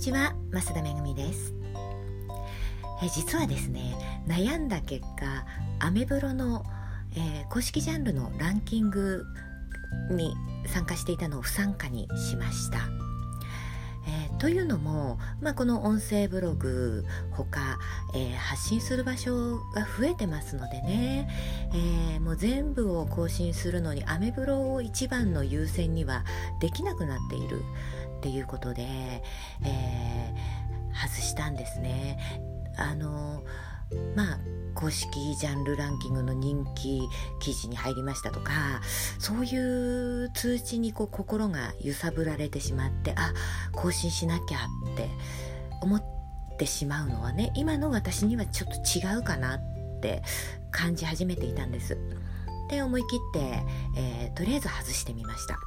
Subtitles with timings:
[0.00, 1.52] ちは増田めぐみです
[3.02, 3.94] え実はですね
[4.26, 5.44] 悩んだ結果
[5.78, 6.64] アメブロの、
[7.14, 9.26] えー、公式ジャンルのランキング
[10.10, 10.34] に
[10.66, 12.78] 参加していたのを不参加にしました。
[14.06, 17.78] えー、というのも、まあ、この音声ブログほか、
[18.14, 21.28] えー、発信する場所が増えてますのでね、
[21.74, 26.24] えー、もう全部を更新するのにアメブロを一番の優先には
[26.60, 27.62] できなくなっている
[28.20, 28.84] っていうことで、
[29.64, 30.34] え
[30.92, 32.18] 外したんですね。
[32.76, 33.42] あの
[34.14, 34.38] まあ
[34.74, 37.00] 公式ジャンルランキングの人気
[37.40, 38.80] 記事に入りましたとか
[39.18, 39.56] そうい
[40.24, 43.32] う通知にこう心が揺さぶられてしまってあ
[43.72, 44.58] 更新しなきゃ
[44.92, 45.08] って
[45.82, 46.02] 思っ
[46.56, 49.60] てしまうのはね今の私にはちょっと違うかなっ
[50.00, 50.22] て
[50.70, 51.98] 感じ始めていたんです。
[52.70, 53.64] で思い切って、
[53.96, 55.58] えー、とりあえず外してみました。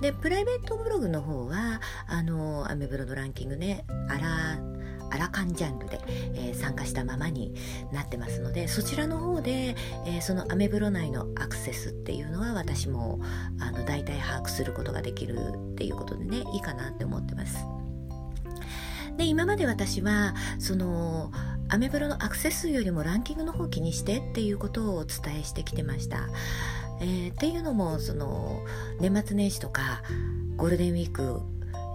[0.00, 4.58] でプライベートブログの方はあのアメブロのランキングねあら
[5.10, 6.00] アラカンジャンルで、
[6.34, 7.52] えー、参加したままに
[7.92, 13.20] なってますのでそちらの方で、えー、そのアメブロ内のアクセスっていうのは私も
[13.60, 15.36] あの大体把握することができる
[15.72, 17.58] っていうことでねいいかなって思ってます。
[19.16, 21.30] で今まで私はその
[21.70, 26.28] アメブロのアクセス数よりもランキングの方を気にしてっていうことをお伝えしてきてました。
[27.00, 28.64] えー、っていうのもその
[29.00, 30.02] 年末年始とか
[30.56, 31.40] ゴールデンウィーク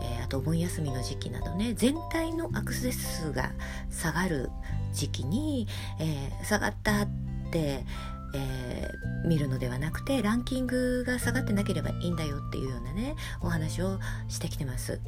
[0.01, 3.51] えー、あとお盆休みの時期などね全体のアクセス数が
[3.89, 4.49] 下がる
[4.93, 5.67] 時期に、
[5.99, 7.07] えー、下がったっ
[7.51, 7.85] て、
[8.33, 8.91] え、
[9.25, 14.99] 見るのではなくてランキングが下がってなければいいんだよっていうようなねお話をしてきてます。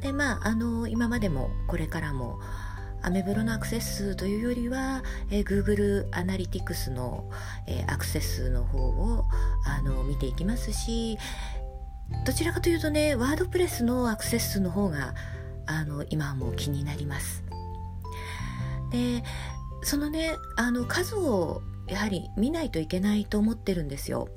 [0.00, 2.40] でまああの今までもこれからも
[3.02, 7.28] アメブロのアクセス数というよりは、えー、Google アナリティクスの、
[7.66, 9.24] えー、アクセス数の方を
[9.66, 11.18] あの見ていきますし、
[12.26, 15.14] どちらかというとねワードプレスのアクセス数の方が
[15.66, 17.44] あの今はもう気になります。
[18.90, 19.22] で
[19.82, 24.28] そのねあの数をやはり見ないといけないと思ってるんですよ。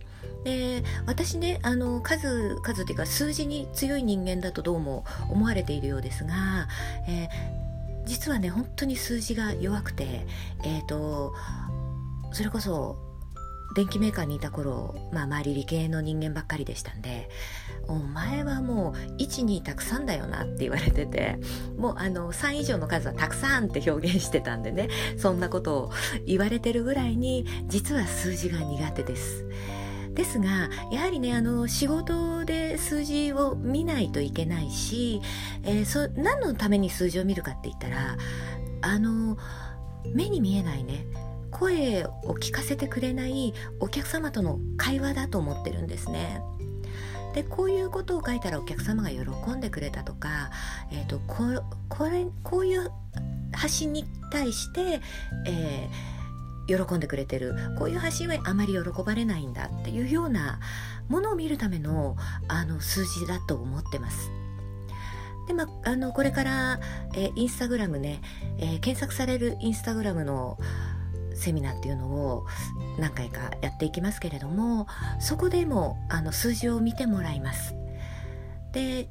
[0.43, 6.67] で私ねあの数数っていうか数字に強い人間だとどうも思われているようですが、
[7.07, 7.64] えー、
[8.05, 10.25] 実はね本当に数字が弱くて
[10.63, 11.33] えっ、ー、と
[12.31, 13.05] それこそ
[13.75, 17.29] 電機メーカーにいた頃、まあ、周り理系の人間ばっかりでしたんで
[17.87, 21.37] お前はもう12たくさんだよなって言われてて
[21.77, 25.91] もうあの3以上の数はたくさんって表現してたんでねそんなことを
[26.25, 29.45] 言われてるぐらいに実は数字が苦手です。
[30.15, 35.21] ですがやはりねあの仕事で数字を見ないといけないし、
[35.63, 38.17] えー、そ何のために数字を見るかって言ったら
[38.81, 39.37] あの
[40.13, 41.05] 目に見えないね
[41.51, 46.41] 声を聞かせてくれないお客様との会話だと思ってるんですね。
[47.33, 50.51] でこういうことを書いたらお客様が喜んでくれたとか、
[50.91, 51.43] えーと、こ
[51.89, 52.89] これこういう
[53.53, 55.01] 発信に対して、
[55.45, 56.14] えー、
[56.67, 60.59] 喜んでくれてるこういう発信はあまり喜ばれないんだっていうような
[61.07, 62.15] ものを見るための
[62.47, 64.31] あの数字だと思ってます。
[65.47, 66.79] でまあのこれから、
[67.13, 68.19] えー、インスタグラムね、
[68.57, 70.57] えー、検索されるインスタグラムの
[71.35, 72.45] セミナーっていうのを
[72.97, 74.87] 何回かやっていきますけれども
[75.19, 77.75] そこでもあの数字を見てもらいます。
[78.71, 79.07] で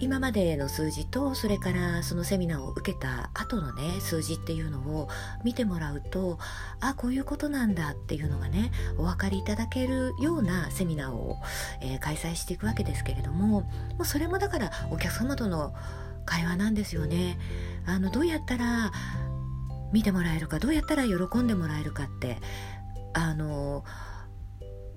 [0.00, 5.08] 今までの数字とそれからそのセミナーを受けた後のね数字っていうのを
[5.44, 6.38] 見てもらうと
[6.80, 11.36] あこういうことなんだっていうのがねお分かりいただけるようなセミナーを、
[11.80, 13.68] えー、開催していくわけですけれどもも
[14.00, 15.74] うそれもだからお客様との
[16.26, 17.38] 会話なんですよね。
[17.86, 18.92] あのどうやったら
[19.92, 22.38] 見てもらえるかどうやったら喜んでもらえるかって
[23.12, 23.84] あの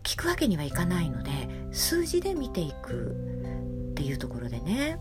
[0.04, 1.32] 聞くわけにはいかないので
[1.72, 3.57] 数字で見ていく
[3.98, 5.00] っていうところでね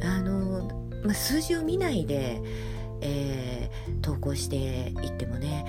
[0.00, 0.62] あの、
[1.04, 2.40] まあ、数字を見ないで、
[3.00, 5.66] えー、投稿していってもね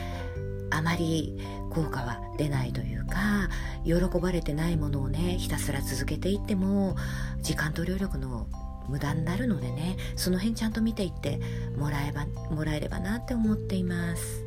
[0.69, 1.35] あまり
[1.71, 3.49] 効果は出ないというか
[3.83, 6.95] 喜ばれてないものをねひたすら続けていっても
[7.41, 8.45] 時間と労力の
[8.87, 11.39] 無駄になるのでねその辺ちゃんと見ていって
[11.75, 14.45] もらえばもらえればなって思っています。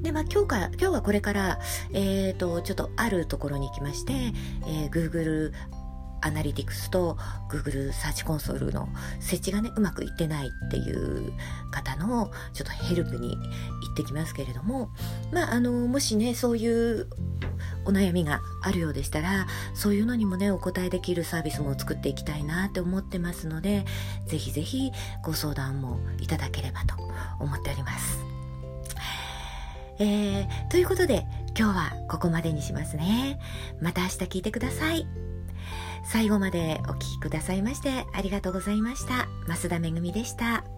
[0.00, 1.58] でまあ、今日から今日はこれから、
[1.92, 4.12] えーと、ちょっとあるところに行きまして、
[4.66, 5.52] えー、Google
[6.20, 7.16] アナリティクスと
[7.50, 8.88] Google サーチコンソールの
[9.20, 11.32] 設置がねうまくいってないっていう
[11.70, 14.90] 方のちょっとヘルプに行ってきますけれども
[15.32, 17.08] まああのもしねそういう
[17.84, 23.84] お悩みがあるようでしたらそういうのにもねお答えできるサービスも作っていきたいなって思ってますので
[24.26, 24.90] ぜひぜひ
[25.22, 26.96] ご相談もいただければと
[27.40, 28.18] 思っております。
[30.00, 31.26] えー、ということで
[31.58, 33.40] 今日はここまでにしますね。
[33.80, 35.27] また明日聞いてください。
[36.10, 40.77] 最後までお聴きくださいましてありがとうございました増田めぐみでした。